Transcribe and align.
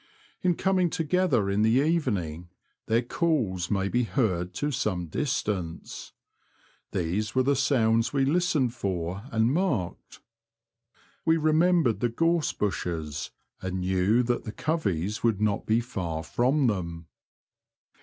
In 0.41 0.55
coming 0.55 0.89
together 0.89 1.47
in 1.47 1.61
the 1.61 1.79
evening 1.83 2.49
their 2.87 3.03
calls 3.03 3.69
may 3.69 3.87
be 3.87 4.01
heard 4.01 4.51
to 4.55 4.71
some 4.71 5.05
distance. 5.05 6.11
These 6.91 7.35
were 7.35 7.43
the 7.43 7.55
sounds 7.55 8.11
we 8.11 8.25
listened 8.25 8.73
for, 8.73 9.21
and 9.31 9.53
marked. 9.53 10.19
We 11.23 11.37
re 11.37 11.53
membered 11.53 11.99
the 11.99 12.09
gorse 12.09 12.51
bushes, 12.51 13.29
and 13.61 13.81
knew 13.81 14.23
that 14.23 14.43
the 14.43 14.51
coveys 14.51 15.21
would 15.21 15.39
not 15.39 15.67
be 15.67 15.81
far 15.81 16.23
from 16.23 16.65
them. 16.65 17.05